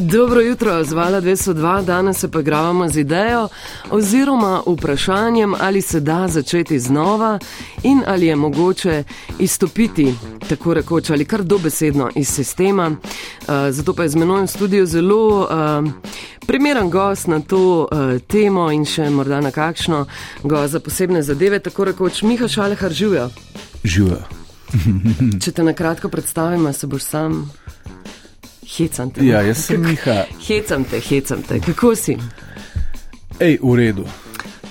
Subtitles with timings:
[0.00, 3.48] Dobro jutro, zvala 202, danes se pa gravamo z idejo
[3.90, 7.38] oziroma vprašanjem, ali se da začeti znova
[7.82, 9.04] in ali je mogoče
[9.38, 10.14] izstopiti
[10.48, 12.90] tako rekoč ali kar dobesedno iz sistema.
[12.90, 12.96] Uh,
[13.70, 15.48] zato pa je z menoj v studiu zelo uh,
[16.46, 20.06] primeren gost na to uh, temo in še morda na kakšno
[20.42, 23.30] go za posebne zadeve, tako rekoč Miha Šalehar živijo.
[23.84, 24.22] Živijo.
[25.44, 27.50] Če te na kratko predstavim, se boš sam.
[28.76, 29.24] Hecam te.
[29.26, 30.24] Ja, jaz sem Miha.
[30.46, 31.60] Hecam te, hecam te.
[31.60, 32.16] Kako si?
[33.40, 34.06] Ej, v redu.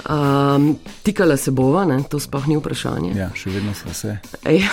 [0.09, 2.02] Um, tikala se bova, ne?
[2.09, 3.14] to sploh ni vprašanje.
[3.14, 4.18] Ja, še vedno sem se.
[4.50, 4.72] Ja.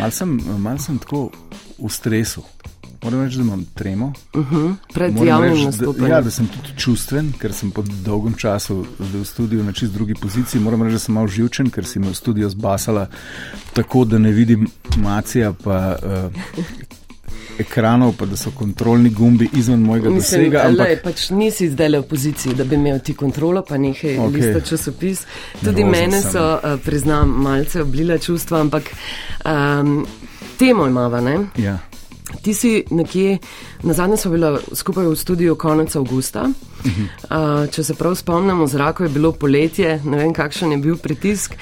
[0.00, 1.28] Mal sem, mal sem tako
[1.78, 2.42] v stresu.
[3.04, 4.12] Moram reči, da imam tremo.
[4.34, 4.74] Uh -huh.
[4.94, 6.08] Pred Moram javnim reči, da, nastopom.
[6.08, 10.14] ja, da sem tudi čustven, ker sem po dolgem času v studiu na čist drugi
[10.14, 10.60] poziciji.
[10.60, 13.06] Moram reči, da sem malo živčen, ker si me v studio zbasala
[13.72, 16.32] tako, da ne vidim macija, pa uh,
[17.58, 20.62] ekranov, pa da so kontrolni gumbi izven mojega Mislim, dosega.
[20.68, 20.88] ampak...
[20.88, 24.32] Ampak pač nisi zdaj le v poziciji, da bi imel ti kontrolo, pa nekaj okay.
[24.32, 25.26] Lista časopis.
[25.60, 26.32] Tudi Nervozen mene sem.
[26.32, 28.92] so, uh, priznam, malce oblila čustva, ampak
[29.44, 30.06] um,
[30.58, 31.38] temo imava, ne?
[31.56, 31.78] ja,
[32.42, 33.38] Ti si nekje,
[33.82, 36.48] na zadnje smo bili skupaj v studiu konec avgusta.
[36.86, 40.98] Uh, če se prav spomnim, v zraku je bilo poletje, ne vem, kakšen je bil
[40.98, 41.54] pritisk.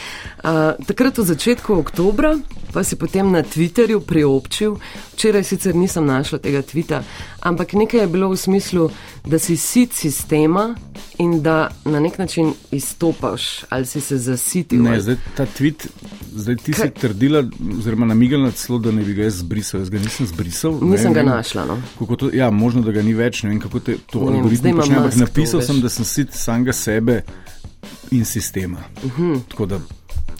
[0.44, 2.34] Uh, takrat v začetku oktobra
[2.74, 4.76] pa si potem na Twitterju priobčil,
[5.12, 7.02] včeraj sicer nisem našla tega tvita,
[7.40, 8.90] ampak nekaj je bilo v smislu,
[9.24, 10.74] da si sit sistema
[11.18, 14.82] in da na nek način izstopaš ali si se zasitil.
[14.82, 15.86] ne, zdaj ta tweet,
[16.34, 17.44] zdaj ti si Kaj- trdila,
[17.78, 19.80] oziroma namigala celo, da ne bi ga jaz zbrisal.
[19.80, 20.72] Jaz ga nisem zbrisal.
[20.74, 21.64] ne Nisem ga vem, našla.
[21.64, 21.78] No.
[22.16, 24.96] To, ja, možno, da ga ni več, ne vem, kako te, to Ne algoritmi počne,
[24.96, 25.66] ampak to napisal veš.
[25.66, 27.22] sem, da sem sit samega sebe
[28.10, 28.78] in sistema.
[28.96, 29.22] Uh Mhm.
[29.24, 29.40] -huh.
[29.48, 29.78] Tako da,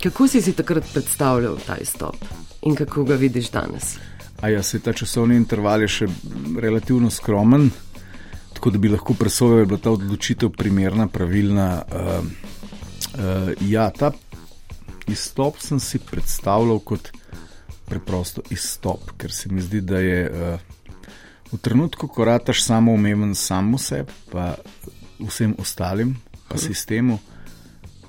[0.04, 2.16] Kako si si takrat predstavljal ta izstop
[2.62, 3.96] in kako ga vidiš danes?
[4.48, 6.08] ja, se ta časovni interval je še
[6.60, 7.70] relativno skromen,
[8.52, 11.68] tako da bi lahko presojal, da je bila ta odločitev primerna, pravilna.
[11.88, 14.12] Uh, uh, ja, ta
[15.08, 17.08] izstop sem si predstavljal kot
[17.88, 20.60] preprosto izstop, ker se mi zdi, da je uh,
[21.52, 24.52] v trenutku, ko rataš samo umeven samo sebi, pa
[25.16, 27.22] vsem ostalim, pa sistemu,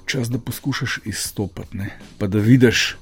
[0.06, 1.90] čas, da poskušaš izstopati, ne?
[2.18, 2.96] pa da vidiš,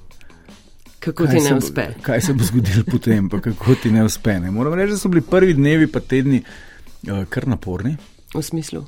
[1.03, 1.87] Kako ti ne bo- uspe?
[2.01, 4.39] Kaj se bo zgodilo potem, pa kako ti ne uspe.
[4.39, 4.51] Ne?
[4.51, 7.97] Moram reči, da so bili prvi dnevi, pa tedni uh, kar naporni.
[8.35, 8.85] V smislu.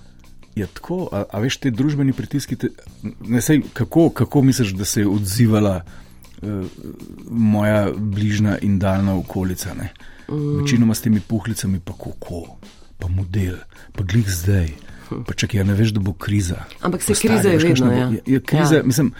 [0.55, 2.69] Je tako, a, a veš, te družbeni pritiski, te,
[3.27, 6.63] ne sej, kako, kako misliš, da se je odzivala uh,
[7.29, 9.73] moja bližnja in daljna okolica?
[9.75, 9.91] Ne?
[10.29, 10.61] Mm.
[10.61, 12.45] Večinoma s temi puhlicami, pa kako,
[12.99, 13.59] pa model,
[13.91, 14.71] pa glih zdaj.
[15.21, 16.55] Pa čakaj, ja ne veš, da bo kriza.
[16.81, 18.07] Ampak se Pa stari, kriza je veš, vedno, bo- ja.
[18.09, 18.77] Je, je kriza, Ja.
[18.77, 18.83] ja.
[18.83, 19.11] mislim,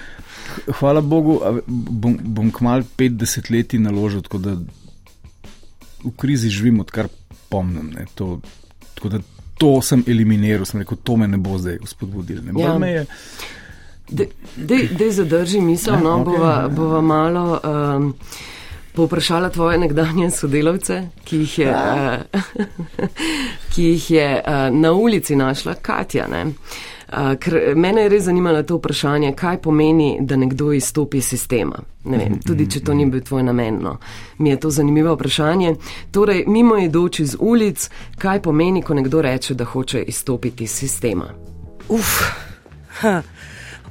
[0.72, 4.56] hvala Bogu, bom, bom kmal 50 let naložil, tako da
[6.01, 7.07] v krizi živim, odkar
[7.50, 7.90] pomnim.
[7.90, 8.40] ne, To,
[8.94, 9.19] tako da
[9.57, 12.41] to sem eliminiral, sem rekel, to me ne bo zdaj spodbudilo.
[12.44, 12.67] Ne, Ja.
[12.67, 12.79] ja.
[12.79, 13.06] me je,
[14.07, 16.67] Dej, zadrži misel, Ja, no, okej, bova, ja.
[16.69, 17.59] bova malo
[17.96, 18.13] um,
[18.94, 22.22] povprašala tvoje nekdanje sodelavce, ki jih je, uh,
[23.75, 26.28] ki jih je uh, na ulici našla Katja.
[26.28, 26.46] Ne?
[26.46, 31.81] Uh, ker mene je res zanimalo to vprašanje, kaj pomeni, da nekdo izstopi iz sistema.
[32.06, 33.81] Ne vem, tudi če to ni bil tvoj namen.
[33.84, 33.97] No.
[34.38, 35.75] Mi je to zanimivo vprašanje.
[36.12, 41.30] Torej, mimo idoči z ulic, kaj pomeni, ko nekdo reče, da hoče izstopiti iz sistema.
[41.90, 42.16] Uf,
[43.02, 43.22] ha.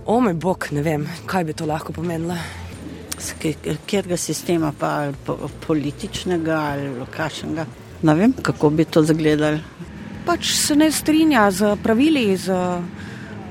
[0.07, 2.37] o moj bog, ne vem, kaj bi to lahko pomenilo.
[3.87, 5.13] Kjerga sistema, pa
[5.67, 7.84] političnega ali kakšnega.
[8.05, 9.59] Ne vem, kako bi to izgledalo.
[10.27, 12.53] pač se ne strinja z pravili, z,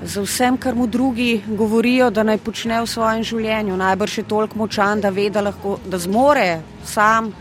[0.06, 3.78] z vsem, kar mu drugi govorijo, da naj počne v svojem življenju.
[3.78, 7.31] Najbrž je toliko močan, da ve, da, lahko, da zmore sam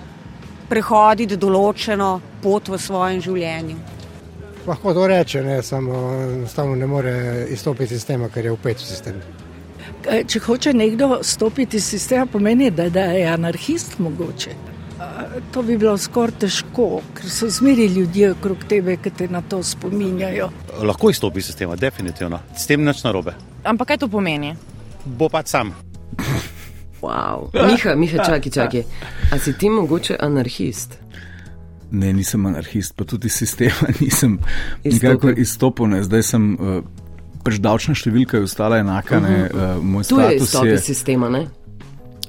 [0.68, 3.76] prehoditi določeno pot v svojem življenju.
[4.66, 7.14] Lahko to reče, ne, samo enostavno ne more
[7.50, 9.22] izstopiti iz sistema, ker je upet v sistem.
[10.02, 14.71] Če hoče nekdo stopiti iz sistema, pomeni, da, da je anarhist mogoče.
[15.24, 19.42] Eh, To bi bilo skoraj težko, ker so zmeri ljudje okrog tebe, ki te na
[19.42, 20.48] to spominjajo.
[20.82, 22.40] Lahko izstopi iz sistema, definitivno.
[22.56, 23.34] S tem nič narobe.
[23.64, 24.54] Ampak kaj to pomeni?
[25.04, 25.74] Bo pač sam.
[27.02, 27.50] Wow.
[27.52, 28.84] Miha, Miha, čakaj, čakaj.
[29.30, 30.98] A si ti mogoče anarhist?
[31.92, 34.38] ne, nisem anarhist, pa tudi sistema nisem
[34.80, 34.92] Izstopil.
[34.92, 35.86] nikakor izstopil.
[35.86, 36.02] Ne.
[36.02, 36.80] Zdaj sem, uh,
[37.44, 40.74] pač davčna številka je ostala enaka, ne, uh, moj Tu je status izstop je.
[40.74, 41.42] iz sistema, ne?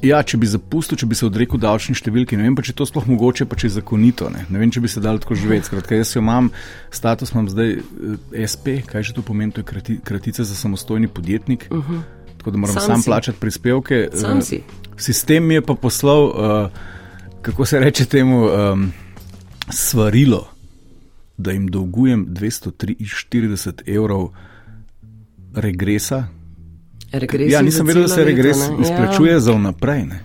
[0.03, 2.79] Ja, če bi zapustil, če bi se odrekel davčni številki, ne vem pa, če je
[2.81, 4.27] to sploh mogoče, pa če je zakonito.
[4.29, 5.69] Ne, ne vem, če bi se dal tako živeti.
[5.69, 6.49] Skratka, jaz jo imam,
[6.91, 11.07] status imam zdaj eh, SP, kaj že to pomeni, to je krati, kratica za samostojni
[11.07, 11.67] podjetnik.
[11.71, 12.01] Uh -huh.
[12.37, 13.05] Tako da moram Sam sam, sam si.
[13.09, 14.09] plačati prispevke.
[14.13, 14.61] Sam Eh, si.
[14.97, 16.69] Sistem mi je pa poslal, uh,
[17.41, 18.91] kako se reče temu, um,
[19.69, 20.47] svarilo.
[21.37, 24.29] da jim dolgujem 243 evrov
[25.55, 26.27] regresa.
[27.13, 28.81] Regresi Ja, nisem vedel, da se regres leto, ne.
[28.81, 30.03] izplačuje za vnaprej.
[30.03, 30.23] Ne?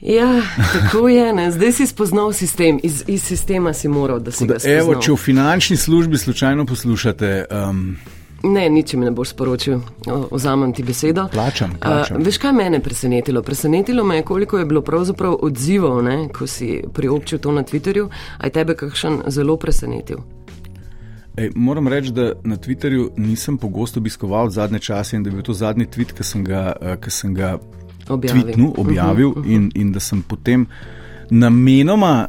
[0.00, 0.42] Ja,
[0.72, 1.32] tako je.
[1.32, 1.50] Ne.
[1.50, 4.82] Zdaj si spoznal sistem, iz, iz sistema si moral, da si Tako ga Da, evo,
[4.84, 5.02] spoznal.
[5.02, 7.96] če v finančni službi slučajno poslušate, um,
[8.44, 11.26] Ne, nič mi ne boš sporočil, O, vzamem ti besedo.
[11.28, 11.74] plačam.
[11.82, 12.22] Plačam.
[12.22, 13.42] veš, kaj mene presenetilo?
[13.42, 18.08] Presenetilo me je, koliko je bilo pravzaprav odzivov, ne, ko si priobčil to na Twitterju.
[18.38, 20.18] A je tebe kakšen zelo presenetil?
[21.38, 25.42] Ej, moram reči, da na Twitterju nisem pogosto obiskoval zadnje čase in da je bil
[25.46, 27.58] to zadnji tweet, ki sem ga, eh, ki sem ga
[28.08, 28.42] Objavil.
[28.42, 29.54] tweetnul, objavil uh -huh, uh -huh.
[29.54, 30.66] In, in da sem potem
[31.30, 32.28] namenoma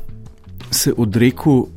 [0.71, 1.67] se odrekel uh,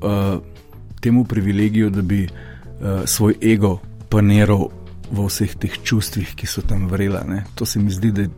[1.01, 4.69] temu privilegiju, da bi uh, svoj ego paniral
[5.11, 7.25] v vseh teh čustvih, ki so tam vrela.
[7.29, 7.45] Ne.
[7.55, 8.29] To se mi zdi, da je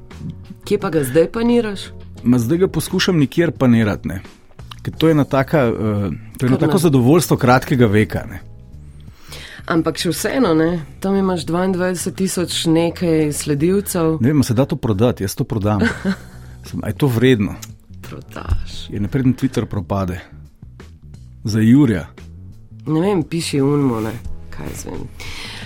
[0.65, 1.81] Kje pa ga zdaj paniraš?
[2.23, 4.21] Ma zdaj ga poskušam nikjer panirati, ne.
[4.83, 5.79] ker to je ena taka, uh,
[6.39, 8.27] to je Kar tako zadovoljstvo kratkega veka.
[8.31, 8.54] Ne.
[9.67, 14.77] Ampak še vseeno, ne, tam imaš 22 tisoč nekaj sledilcev, Ne vem, se da to
[14.77, 15.81] prodati, jaz to prodam.
[16.69, 17.57] Sem, je to vredno?
[18.15, 18.91] prodaš.
[18.91, 20.21] Je napreden Twitter propade.
[21.45, 22.07] Za Jurja.
[22.87, 24.13] Ne vem, piši unmo, ne,
[24.51, 25.09] kaj jaz vem.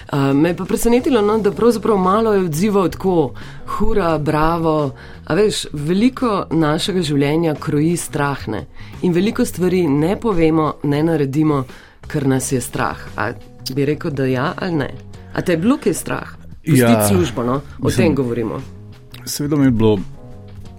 [0.08, 3.32] Uh, me je pa presenetilo, no, da pravzaprav malo je odzival tako,
[3.66, 4.94] hura, bravo.
[5.26, 8.64] A veš, veliko našega življenja kroji strah ne?
[9.02, 11.64] in veliko stvari ne povemo, ne naredimo,
[12.08, 13.04] ker nas je strah.
[13.16, 13.32] A
[13.70, 14.90] bi rekel, da ja ali ne?
[15.32, 16.28] A te je bilo kaj strah?
[16.58, 17.52] Pustiti Ja, službo, no?
[17.52, 18.60] o mislim- tem govorimo.
[19.24, 19.98] Seveda mi je bilo.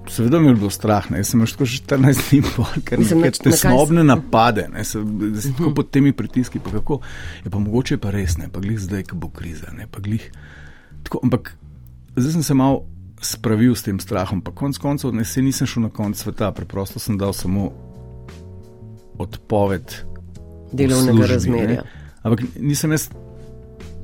[0.08, 1.18] Seveda mi je bilo strah, ne?
[1.18, 3.58] Jaz sem že tako že 14 dni pol, ker na- nekaj te Mhm.
[3.58, 7.00] snobne napade, ne, se, da si tako pod temi pritiski, pa kako,
[7.44, 10.32] je pa mogoče pa res, ne, pa glih zdaj, ko bo kriza, ne, pa glih.
[11.04, 11.54] Tako, ampak
[12.16, 12.82] zdaj sem se mal
[13.22, 16.98] spravil s tem strahom, pa konc koncev, ne, se nisem šel na konec sveta, preprosto
[16.98, 17.70] sem dal samo
[19.18, 19.94] odpoved
[20.74, 21.68] Delovnega službi, razmerja.
[21.68, 21.99] Ne.
[22.24, 23.10] Ampak nisem jaz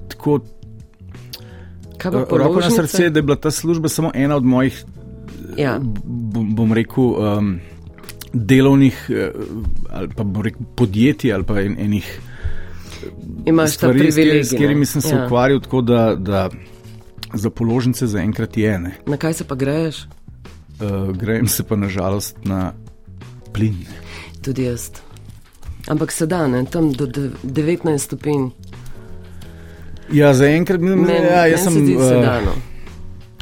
[0.07, 0.39] tako
[2.29, 4.85] roko na srce, da je bila ta služba samo ena od mojih
[5.57, 5.79] Ja.
[6.03, 7.59] bom, bom rekel, um,
[8.33, 9.31] delovnih eh,
[9.89, 12.19] ali pa rekel podjetij ali pa en, enih
[13.45, 14.43] Imaš ta stvari, s privilegij.
[14.43, 15.25] s katerimi sem se ja.
[15.25, 16.49] ukvarjal tako, da, da
[17.33, 18.95] za položnice zaenkrat je ne.
[19.07, 20.07] Na kaj se pa greješ?
[20.81, 22.73] Uh, grejem se pa nažalost na
[23.53, 23.75] plin.
[24.41, 24.89] Tudi jaz.
[25.87, 28.49] Ampak se da, ne, tam do de- 19 stopinj.
[30.11, 32.51] Ja, zaenkrat Meni ja, jaz sem uh, sedano.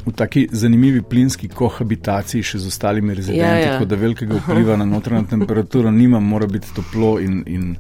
[0.06, 3.72] v taki zanimivi plinski kohabitaciji še z ostalimi rezidenti, Ja, ja.
[3.74, 7.75] tako da velikega vpliva na notranjo temperaturo nimam, mora biti toplo in, in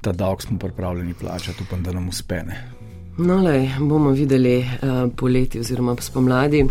[0.00, 2.42] ta davek smo pripravljeni plačati, upam, da nam uspe.
[2.42, 2.56] Ne.
[3.18, 4.66] No, lej, bomo videli uh,
[5.16, 6.64] poleti oziroma spomladi.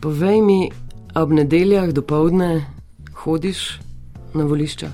[0.00, 0.70] Povej mi,
[1.14, 2.64] ob nedeljah do povdne
[3.14, 3.80] hodiš
[4.34, 4.90] na volišča?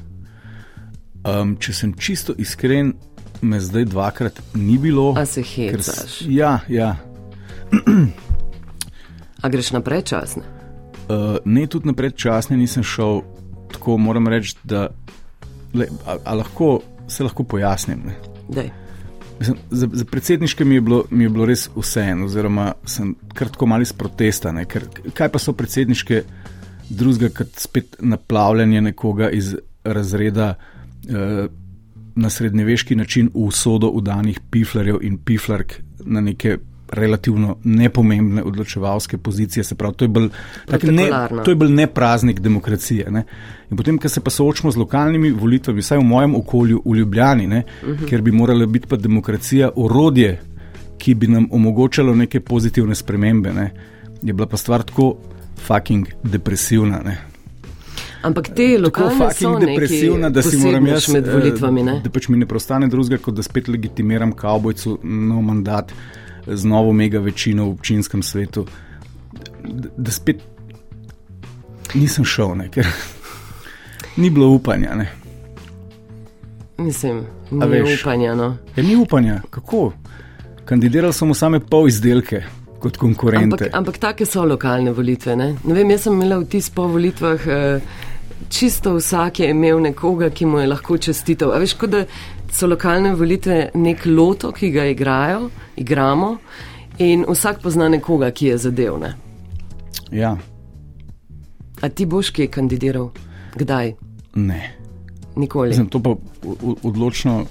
[1.23, 2.97] Um, če sem čisto iskren,
[3.43, 5.13] me zdaj dvakrat ni bilo.
[5.19, 6.21] A se ker hecaš?
[6.27, 6.97] Ja, ja.
[9.43, 10.43] A greš naprej časne?
[11.07, 13.23] Uh, ne, tudi na predčasne nisem šel,
[13.75, 14.89] tako moram reči, da
[15.75, 16.81] le, a, a lahko,
[17.11, 18.05] se lahko pojasnim.
[19.39, 23.51] Mislim, za, za predsedniške mi je, bilo, mi je bilo res vseeno, oziroma sem kar
[23.51, 24.53] tako mali iz protesta.
[24.55, 26.23] Ne, ker, kaj pa so predsedniške
[26.91, 29.55] drugega, kot spet naplavljanje nekoga iz
[29.85, 30.55] razreda
[32.15, 36.59] na srednjeveški način v usodo udanih piflarjev in piflark na neke
[36.93, 39.65] relativno nepomembne odločevalske pozicije.
[39.65, 40.29] Se pravi, to je bolj,
[40.67, 41.09] tak ne,
[41.45, 43.11] to je bolj ne praznik demokracije.
[43.11, 43.25] Ne.
[43.71, 47.47] In potem, ko se pa soočimo z lokalnimi volitvami, vsaj v mojem okolju, v Ljubljani,
[47.47, 48.09] ne, uh -huh.
[48.09, 50.41] ker bi morala biti pa demokracija orodje,
[50.99, 53.71] ki bi nam omogočalo neke pozitivne spremembe, ne,
[54.23, 55.17] je bila pa stvar tako
[55.57, 57.01] fucking depresivna.
[57.05, 57.32] Ne.
[58.23, 61.95] Ampak te lokalne so depresivna, da si moram jaz med eh, volitvami, ne?
[62.05, 65.93] Da pač mi ne prostane drugega, kot da spet legitimiram kavbojcu nov mandat
[66.47, 68.67] z novo mega večino v občinskem svetu.
[69.63, 70.43] Da, da spet
[71.95, 72.87] nisem šel, ne, ker
[74.21, 74.95] ni bilo upanja.
[74.95, 75.11] Ne.
[76.79, 78.01] Mislim, ni veš.
[78.01, 78.57] upanja, no.
[78.77, 79.93] Ja, ni upanja, kako?
[80.65, 82.45] Kandidiral sem v same pol izdelke
[82.83, 83.47] kot konkurente.
[83.55, 85.37] Ampak, ampak take so lokalne volitve.
[85.39, 85.53] Ne?
[85.65, 88.01] ne vem, jaz sem imela vtis po volitvah, eh,
[88.49, 91.53] čisto vsak je imel nekoga, ki mu je lahko čestitev.
[91.53, 92.05] A veš, kot da
[92.53, 96.37] so lokalne volitve nek loto, ki ga igrajo, igramo
[96.99, 98.99] in vsak pozna nekoga, ki je zadev.
[99.01, 99.15] Ne?
[100.13, 100.37] Ja,
[101.83, 103.11] A ti boš kje kandidiral?
[103.59, 103.95] Kdaj?
[104.35, 104.77] ne.
[105.37, 105.69] Nikoli.
[105.69, 106.15] Mislim, to pa
[106.83, 107.47] odločno,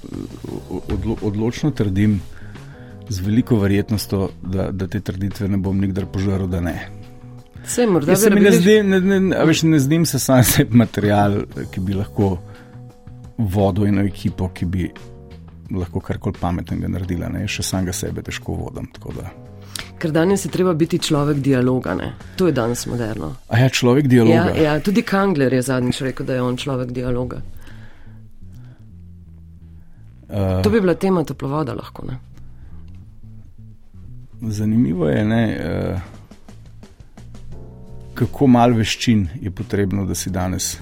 [0.88, 2.20] odlo, odločno trdim,
[3.08, 6.76] z veliko verjetnostjo, da, da te trditve ne bom nikdar požaril, da ne.
[7.64, 10.76] Vse morda se mi ne zdi, ne, ne, a veš, ne zdim se sam sebi
[10.76, 12.36] material, ki bi lahko
[13.38, 14.90] vodil eno ekipo, ki bi
[15.72, 17.30] lahko karkoli pametnega naredila.
[17.32, 17.46] Ne?
[17.48, 18.88] Še samega sebe težko vodim.
[20.02, 21.94] Ker danes je treba biti človek dialoga.
[21.94, 22.12] Ne?
[22.36, 23.32] To je danes moderno.
[23.48, 24.52] A ja, človek dialoga.
[24.56, 27.40] Ja, ja, tudi Kangler je zadnjič rekel, da je on človek dialoga.
[30.32, 32.06] Uh, to bi bila tema toplovoda lahko.
[32.08, 32.16] Ne?
[34.48, 36.21] Zanimivo je, ne, uh,
[38.22, 40.76] kako malo veščin je potrebno, da si danes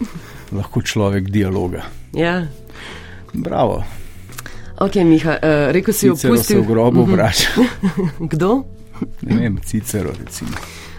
[0.52, 1.86] lahko človek dialoga.
[2.12, 2.42] Ja.
[3.32, 3.84] Bravo.
[4.80, 6.36] Ok, Miha, uh, rekel si, opustil...
[6.36, 7.12] da se v grobu mhm.
[7.12, 7.48] vrača.
[8.32, 8.62] Kdo?
[9.22, 10.50] Ne vem, Cicero, recimo.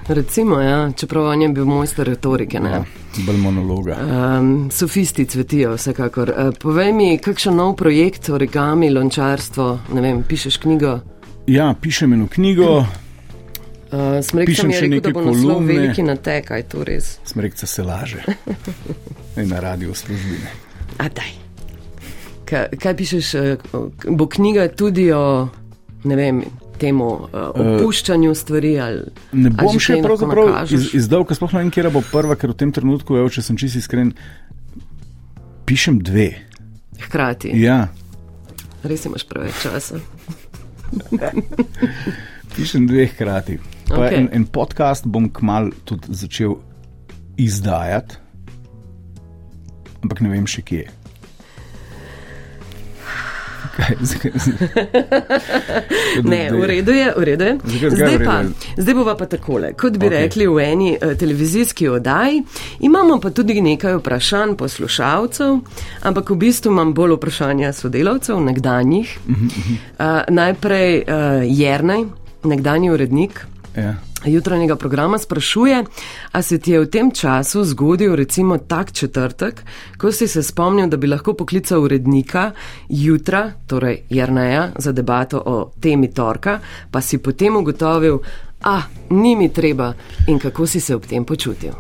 [0.08, 2.58] Recimo, ja, čeprav on je bil mojster retorike.
[2.58, 2.84] Ja,
[3.26, 3.98] bolj monologa.
[4.02, 6.34] Um, sofisti cvetijo, vsekakor.
[6.38, 10.98] Uh, povej mi, kakšen nov projekt, origami, lončarstvo, ne vem, pišeš knjigo?
[11.48, 12.84] Ja, pišem eno knjigo.
[13.92, 17.18] Uh, Smrekam je rekel, da bo naslov veliki natek, kaj to res?
[17.28, 18.24] Smrekca se laže.
[19.52, 20.52] na radio službine.
[20.98, 21.34] A daj.
[22.46, 23.32] Kaj, kaj pišeš,
[24.08, 25.48] bo knjiga tudi o,
[26.04, 26.44] ne vem,
[26.82, 28.74] temu uh, opuščanju stvari.
[28.80, 29.04] Ali,
[29.38, 32.60] ne bom še pravzaprav iz, izdal, ker sploh ne vem, kje bo prva, ker v
[32.64, 34.14] tem trenutku, evo, če sem čisto iskren,
[35.70, 36.30] pišem dve.
[37.02, 37.54] Hkrati.
[37.60, 37.86] Ja.
[38.88, 40.00] Res imaš preveč časa.
[42.56, 43.60] pišem dve hkrati.
[43.92, 44.16] Okay.
[44.16, 46.56] En, en podcast bom kmal tudi začel
[47.36, 48.16] izdajati,
[50.04, 50.88] ampak ne vem še kje.
[56.32, 57.58] ne, v redu je, v redu je.
[57.92, 58.44] Zdaj, pa,
[58.78, 59.74] zdaj bova pa takole.
[59.76, 60.24] Kot bi okay.
[60.24, 62.44] rekli v eni uh, televizijski oddaji,
[62.88, 65.60] imamo pa tudi nekaj vprašanj poslušalcev,
[66.08, 69.20] ampak v bistvu imam bolj vprašanja sodelavcev, nekdanjih.
[69.28, 69.36] Uh,
[70.30, 72.06] najprej uh, Jrnej,
[72.44, 73.48] nekdanji urednik.
[73.76, 75.84] Ja jutranjega programa sprašuje,
[76.32, 79.64] a se ti je v tem času zgodil recimo tak četrtek,
[79.98, 82.52] ko si se spomnil, da bi lahko poklical urednika
[82.90, 86.60] jutra, torej Jrneja, za debato o temi torka,
[86.92, 88.20] pa si potem ugotovil,
[88.64, 89.94] a ni mi treba
[90.28, 91.72] in kako si se ob tem počutil.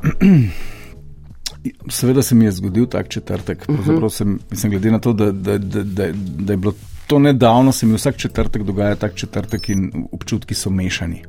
[1.89, 3.65] Seveda se mi je zgodil tak četrtek.
[3.69, 4.09] Uh -huh.
[4.09, 6.07] sem, mislim, glede na to, da, da, da, da,
[6.39, 6.73] da je bilo
[7.07, 11.23] to nedavno, se mi vsak četrtek dogaja tak četrtek in občutki so mešani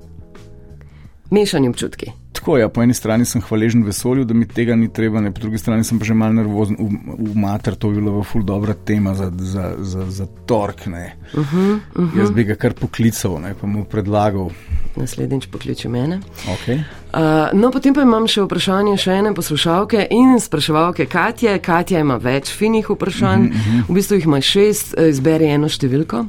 [1.33, 2.13] mešani občutki.
[2.33, 5.31] Tako je, ja, po eni strani sem hvaležen vesolju, da mi tega ni treba, ne,
[5.31, 8.43] po drugi strani sem pa že malo nervozen v, v mater, to je bila ful
[8.43, 10.87] dobra tema za, za, za, za tork.
[10.87, 11.53] Uh -huh, uh
[11.95, 12.19] -huh.
[12.19, 14.51] Jaz bi ga kar poklical, ne, pa mu predlagal.
[14.97, 16.21] Naslednjič pokliči mene.
[16.47, 16.83] Okay.
[17.15, 21.59] Uh, no, potem pa imam še vprašanje še ene poslušalke in spraševalke Katje.
[21.59, 23.89] Katja ima več finih vprašanj, uh -huh, uh -huh.
[23.89, 26.27] v bistvu jih ima šest, eh, izberi eno številko.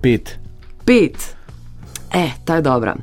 [0.00, 0.38] Pet.
[0.84, 1.36] Pet.
[2.14, 2.96] E, ta je dobra.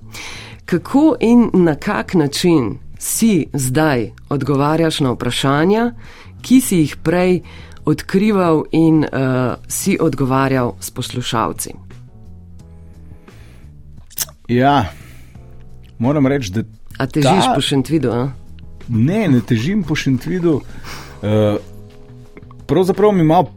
[0.66, 5.94] Kako in na kak način si zdaj odgovarjaš na vprašanja,
[6.42, 7.42] ki si jih prej
[7.86, 11.74] odkrival in uh, si odgovarjal s poslušalci?
[14.48, 14.86] Ja,
[16.00, 16.64] moram reči, da.
[16.98, 17.54] A težiš ta...
[17.56, 18.12] po šentvidu?
[18.12, 18.30] A?
[18.88, 20.62] Ne, ne težim po šentvidu.
[21.22, 21.60] Uh,
[22.68, 23.52] pravzaprav mi malo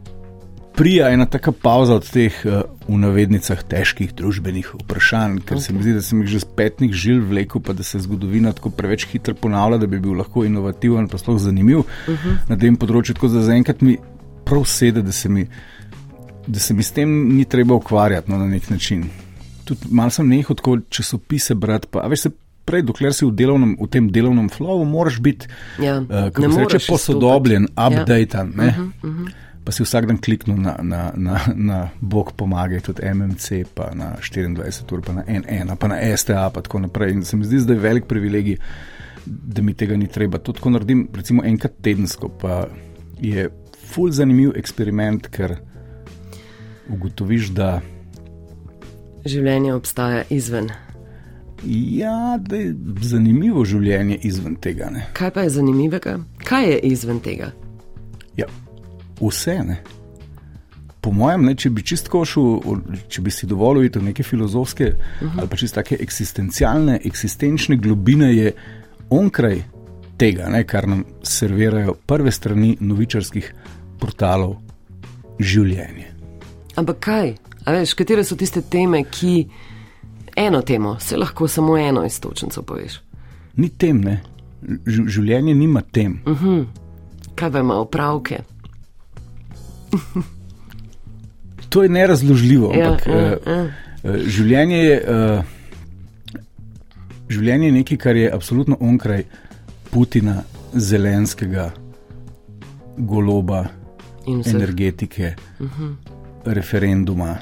[0.74, 5.66] prija ena taka pauza od teh uh, v navednicah težkih družbenih vprašanj, ker okay.
[5.66, 8.52] se mi zdi, da sem jih že z petnih žil vlekel, pa da se zgodovina
[8.52, 12.16] tako preveč hitro ponavlja, da bi bil lahko inovativen in sploh zanimiv uh mhm.
[12.16, 12.50] -huh.
[12.50, 13.14] na tem področju.
[13.14, 13.98] Tako da zaenkrat mi
[14.44, 15.46] prav sedi, da se mi.
[16.46, 19.04] Da se mi s tem ni treba ukvarjati no, na nek način.
[19.64, 21.88] Tudi malo sem nehal tako časopise brati.
[21.90, 22.30] Pa, veš, se
[22.64, 25.46] prej, dokler si v, delovnem, v tem delovnem flowu, moraš biti
[25.80, 28.34] ja, uh, posodobljen, updated.
[28.34, 28.44] Ja.
[28.44, 29.32] Uh -huh, uh -huh
[29.64, 34.12] pa si vsak dan kliknil na, na, na, na Bog pomaga, tudi MMC, pa na
[34.20, 37.16] 24 ur, pa na NN, pa na STA, pa tako naprej.
[37.16, 38.58] In se mi zdi zdaj velik privilegij,
[39.24, 40.38] da mi tega ni treba.
[40.38, 42.66] To tako naredim, recimo enkrat tedensko, pa
[43.20, 43.48] je
[43.88, 45.56] ful zanimiv eksperiment, ker
[46.92, 47.78] ugotoviš, da.
[49.24, 50.68] Življenje obstaja izven.
[51.64, 54.90] Ja, da je zanimivo življenje izven tega.
[54.92, 55.06] Ne?
[55.16, 56.18] Kaj pa je zanimivega?
[56.44, 57.54] Kaj je izven tega?
[58.36, 58.50] Ja,
[59.20, 59.58] vse.
[59.64, 59.76] Ne?
[61.00, 62.78] Po mojem, ne, če bi čistko šel,
[63.08, 65.28] če bi si dovolil iti v neke filozofske uh mhm.
[65.28, 65.40] -huh.
[65.40, 68.52] ali pa čisto take eksistencialne, eksistenčne globine, je
[69.10, 69.62] onkraj
[70.16, 73.54] tega, ne, kar nam servirajo prve strani novičarskih
[74.00, 74.56] portalov,
[75.38, 76.14] življenje.
[76.76, 77.34] Ampak kaj?
[77.64, 79.48] A veš, katere so tiste teme, ki
[80.36, 83.00] eno temo, se lahko samo eno istočnico poveš?
[83.56, 84.20] Ni tem, ne.
[84.86, 86.20] Življenje nima tem.
[86.26, 86.48] Uh mhm.
[86.48, 86.64] -huh.
[87.34, 88.38] Kaj pa ima opravke?
[91.70, 92.72] to je nerazložljivo.
[92.74, 93.64] Ja, ampak, ja, ja.
[94.02, 95.44] Uh, življenje, je, uh,
[97.28, 99.24] življenje je nekaj, kar je absolutno onkraj
[99.90, 100.42] Putina,
[100.74, 101.70] Zelenskega,
[102.98, 103.64] goloba,
[104.26, 105.94] energetike, uh -huh.
[106.44, 107.38] referenduma.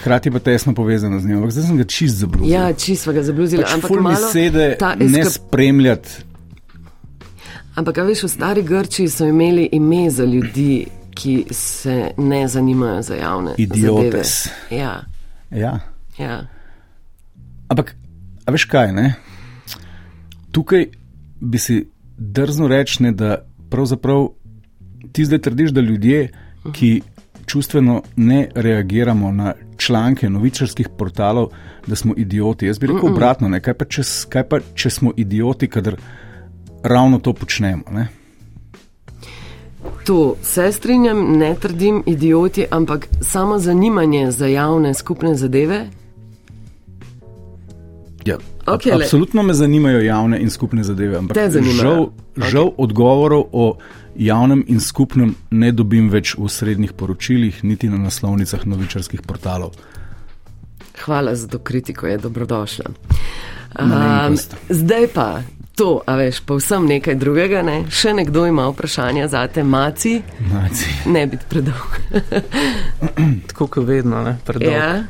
[0.00, 2.52] Hkrati pa tesno povezano z njim, ampak zdaj sem ga čist zabluzil.
[2.52, 6.10] Ja, čisto ga zabluzili, pač ampak malo sede ta ne eskap- spremljati.
[7.74, 13.14] Ampak, veš, v stari Grčiji so imeli ime za ljudi, ki se ne zanimajo za
[13.14, 14.44] javne Idiotes.
[14.44, 14.82] zadeve.
[14.82, 15.02] Ja,
[15.50, 15.78] Ja.
[16.18, 16.46] ja.
[17.68, 17.94] Ampak,
[18.46, 19.14] a veš kaj, ne?
[20.50, 20.86] Tukaj
[21.40, 23.36] bi si drzno reči, ne, da
[23.70, 24.28] pravzaprav
[25.12, 26.28] ti zdaj trdiš, da ljudje,
[26.72, 27.02] ki
[27.46, 31.48] čustveno ne reagiramo na članke novičarskih portalov,
[31.86, 32.66] da smo idioti.
[32.66, 33.60] Jaz bi rekel obratno, ne?
[33.60, 35.96] Kaj, pa če, kaj pa če smo idioti, kadar
[36.84, 37.82] ravno to počnemo.
[37.90, 38.08] Ne?
[40.04, 45.86] To se strinjam, ne trdim idioti, ampak samo zanimanje za javne skupne zadeve.
[48.24, 48.36] Ja,
[48.66, 51.36] Okej, ab- absolutno me zanimajo javne in skupne zadeve, ampak
[51.80, 53.76] žal, žal odgovorov o
[54.16, 59.74] javnem in skupnem ne dobim več v srednjih poročilih, niti na naslovnicah novičarskih portalov.
[61.04, 62.90] Hvala za to kritiko, je dobrodošla.
[63.80, 64.36] Um,
[64.68, 65.42] zdaj pa
[65.74, 67.62] to, a veš, povsem nekaj drugega.
[67.62, 67.84] Ne?
[67.90, 70.86] Še nekdo ima vprašanja za te maci, Naci.
[71.06, 71.98] ne biti predolg.
[73.48, 74.72] Tako kot vedno, ne, predolgo.
[74.72, 75.04] Ja,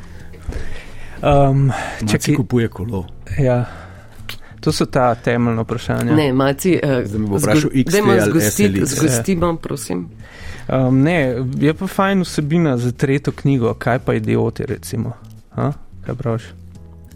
[1.17, 3.05] Um, Če ki ki, kupuje kolo.
[3.39, 3.63] ja.
[4.59, 6.13] To so ta temeljna vprašanja.
[6.13, 6.75] ne, maci.
[6.75, 8.85] Uh, Zdaj me bo vprašal ali zgostiti, SLX.
[8.91, 10.09] zgostimo, prosim.
[10.67, 11.15] Um, ne,
[11.55, 15.13] je pa fajn vsebina za tretjo knjigo, kaj pa idioti, recimo.
[15.51, 15.71] Ha?
[16.05, 16.43] Kaj praviš?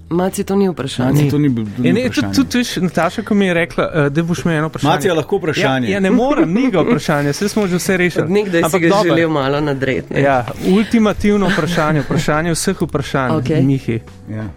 [0.09, 1.13] Maci, to ni vprašanje.
[1.13, 4.07] Naci, to ni bil Ja, ne, tudi, tudi, viš, Nataša, ko mi je rekla, uh,
[4.13, 4.93] da boš imel eno vprašanje.
[4.95, 5.87] Macija, lahko vprašanje.
[5.87, 8.33] Ja, ja, ne morem, ni ga vprašanja, vse smo že vse rešili.
[8.33, 9.03] Nekdaj si Ampak ga dobro.
[9.03, 10.13] želel malo nadreti.
[10.21, 10.45] Ja,
[10.77, 13.65] ultimativno vprašanje, vprašanje vseh vprašanj, okay.
[13.65, 13.99] Mihi.
[14.29, 14.47] Ja.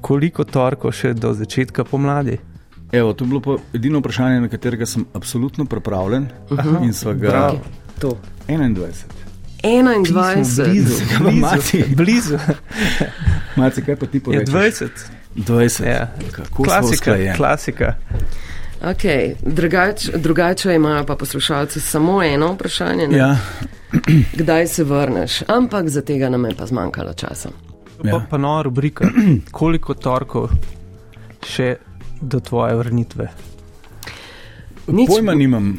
[0.00, 2.38] Koliko torkov še do začetka pomladi?
[2.92, 6.26] Evo, to je bilo pa edino vprašanje, na katerega sem absolutno pripravljen.
[6.50, 6.84] Uh -huh.
[6.84, 7.60] In sva ga Bravo.
[7.98, 8.16] To.
[8.48, 9.22] 21.
[9.62, 10.70] 21.
[10.70, 11.84] Blizu, Maci?
[11.94, 12.38] blizu, blizu.
[13.56, 14.48] Malce, kaj pa ti poveš?
[14.48, 14.88] 20.
[15.36, 15.86] 20.
[15.86, 16.08] Ja.
[16.32, 17.94] Kako Klasika, klasika.
[18.82, 19.34] Okay.
[19.42, 23.18] Drugač, drugače imajo pa poslušalci samo eno vprašanje, ne?
[23.18, 23.36] Ja,
[24.40, 25.42] kdaj se vrneš.
[25.48, 27.48] Ampak za tega nam je pa zmanjkalo časa.
[27.48, 28.10] Ja.
[28.10, 28.18] Ja.
[28.18, 29.08] Pa, pa nova rubrika.
[29.58, 30.50] Koliko torkov
[31.46, 31.76] še
[32.20, 33.28] do tvoje vrnitve?
[34.86, 35.78] Nič, pojma nimam.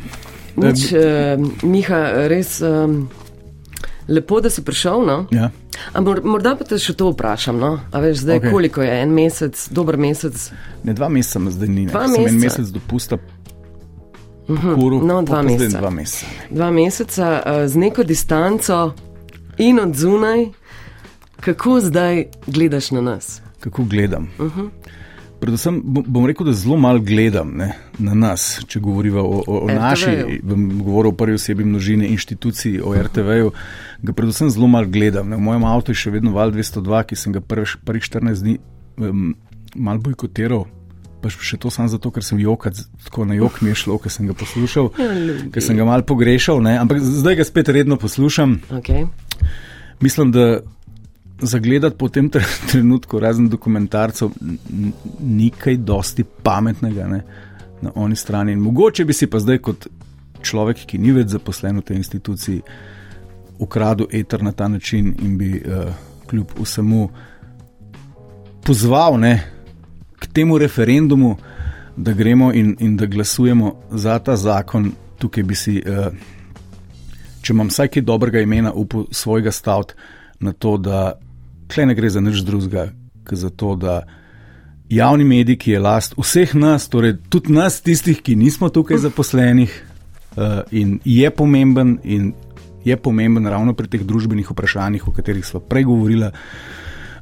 [0.55, 1.35] nič uh,
[1.67, 3.09] Miha, res um,
[4.07, 5.03] lepo, da si prišel.
[5.03, 5.17] No?
[5.31, 5.51] Ja.
[5.93, 7.59] Ampak morda pa te še to vprašam.
[7.59, 7.79] No?
[7.91, 8.51] A veš, zdaj okay.
[8.51, 10.51] koliko je en mesec, dober mesec.
[10.83, 11.85] Ne, dva meseca me zdaj ni.
[11.91, 12.43] Dva Sem en meseca?
[12.45, 13.19] mesec dopusta.
[14.47, 15.79] Kuru, no, dva meseca.
[15.79, 16.25] Dva meseca.
[16.51, 18.79] Dva meseca uh, z neko distanco
[19.57, 20.47] in od zunaj,
[21.39, 23.41] kako zdaj gledaš na nas?
[23.59, 24.27] Kako gledam.
[24.39, 24.69] Uh -huh.
[25.43, 29.73] Predvsem bom, rekel, da zelo malo gledam ne, na nas, če govorimo o, o, o
[29.75, 33.51] naši, bom govoril o prvi osebi množine inštitucij, o RTV-ju,
[34.07, 35.27] ga predvsem zelo malo gledam.
[35.29, 35.35] Ne.
[35.35, 38.55] V mojem avtu je še vedno val 202, ki sem ga prvih, prvih 14 dni
[39.03, 39.33] um,
[39.75, 40.63] malo bojkotiral.
[41.19, 44.15] Pa še to samo zato, ker sem jokat, tako na jok mi je šlo, ker
[44.15, 44.93] sem ga poslušal,
[45.51, 46.77] ker sem ga malo pogrešal, ne.
[46.79, 48.61] ampak zdaj ga spet redno poslušam.
[48.79, 49.09] Okay.
[50.03, 50.63] Mislim, da
[51.43, 54.31] zagledati po tem tre- trenutku razen dokumentarcev
[55.19, 57.21] ni kaj dosti pametnega ne,
[57.81, 58.51] na oni strani.
[58.51, 59.87] In mogoče bi si pa zdaj kot
[60.43, 62.61] človek, ki ni več zaposlen v tej instituciji,
[63.63, 65.93] ukradel eter na ta način in bi uh,
[66.27, 67.07] kljub vsemu
[68.65, 69.33] pozval ne,
[70.19, 71.37] k temu referendumu,
[71.95, 74.91] da gremo in, in da glasujemo za ta zakon.
[75.19, 76.09] Tukaj bi si, uh,
[77.41, 79.93] če imam vsaj kaj dobrega imena, upal svojega staviti
[80.39, 81.13] na to, da
[81.73, 82.91] tle ne gre za nič drugega,
[83.27, 84.03] kot za to, da
[84.89, 89.73] javni medij, ki je last vseh nas, torej tudi nas, tistih, ki nismo tukaj zaposlenih
[90.37, 92.33] uh, in je pomemben, in
[92.85, 96.29] je pomemben ravno pri teh družbenih vprašanjih, o katerih smo prej govorili.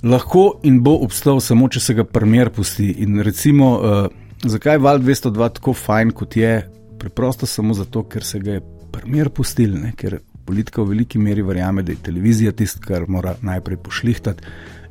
[0.04, 2.90] Lahko in bo obstal samo, če se ga primer pusti.
[3.06, 4.08] In recimo, uh,
[4.44, 6.56] zakaj je Val 202 tako fajn, kot je?
[7.00, 9.94] Preprosto samo zato, ker se ga je primer pustil, ne?
[9.98, 14.44] ker politika v veliki meri verjame, da je televizija tisto, kar mora najprej pošlihtati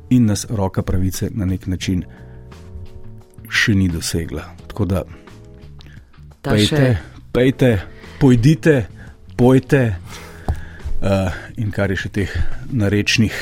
[0.09, 2.03] in nas roka pravice na nek način
[3.49, 4.43] še ni dosegla.
[4.67, 5.03] Tako da
[6.41, 6.97] Ta pejte, še,
[7.33, 7.71] pejte,
[8.19, 8.75] pojdite,
[9.37, 9.81] pojte
[11.01, 12.37] uh, in kar je še teh
[12.71, 13.35] narečnih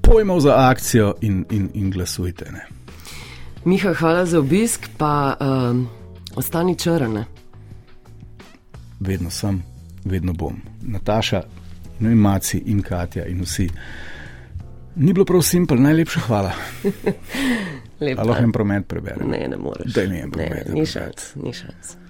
[0.00, 2.48] pojmov za akcijo in, in, in glasujte.
[2.50, 2.64] Ne.
[3.64, 5.84] Miha, hvala za obisk, pa um,
[6.34, 7.26] ostani črne.
[9.00, 9.60] Vedno sem,
[10.04, 10.56] vedno bom.
[10.82, 11.42] Nataša,
[12.00, 13.68] no in Maci, in Katja, in vsi.
[14.96, 16.52] Ni bilo prav simpel, najlepša hvala.
[18.00, 18.20] Lepo.
[18.20, 19.28] Ali lahko en promet preberem?
[19.28, 19.92] Ne, ne moreš.
[19.94, 21.96] Daj mi en ne, promet, da ni šans, ni šans.